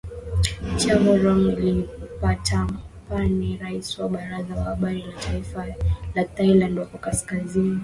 Chavarong 0.79 1.45
Limpattamapanee 1.61 3.59
rais 3.63 3.87
wa 3.97 4.05
Baraza 4.13 4.53
la 4.59 4.63
Habari 4.69 5.03
la 5.07 5.15
Taifa 5.25 5.63
la 6.15 6.23
Thailand 6.35 6.75
wako 6.79 6.97
kaskazini, 7.05 7.79